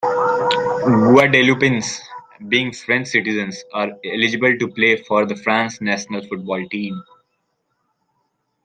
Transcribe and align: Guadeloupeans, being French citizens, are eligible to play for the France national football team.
Guadeloupeans, 0.83 2.01
being 2.47 2.71
French 2.73 3.09
citizens, 3.09 3.63
are 3.71 3.89
eligible 4.03 4.57
to 4.57 4.67
play 4.69 4.95
for 4.97 5.27
the 5.27 5.35
France 5.35 5.79
national 5.79 6.25
football 6.27 6.67
team. 6.69 6.99